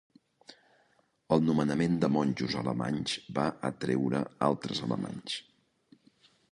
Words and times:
El 1.35 1.43
nomenament 1.49 1.99
de 2.05 2.09
monjos 2.15 2.57
alemanys 2.63 3.15
va 3.39 3.47
atreure 3.73 4.25
altres 4.51 4.85
alemanys. 4.89 5.39